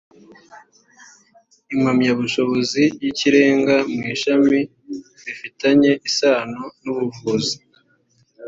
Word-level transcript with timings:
impamyabushobozi 1.75 2.83
y 3.03 3.05
ikirenga 3.11 3.75
mw 3.93 4.03
ishami 4.13 4.59
rifitanye 5.25 5.91
isano 6.09 6.63
n 6.83 6.85
ubuvuzi 6.93 7.55